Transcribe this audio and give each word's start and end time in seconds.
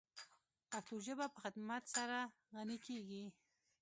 پښتو 0.69 0.95
ژبه 1.05 1.25
په 1.33 1.39
خدمت 1.43 1.83
سره 1.95 2.17
غَنِی 2.53 2.77
کیږی. 2.85 3.25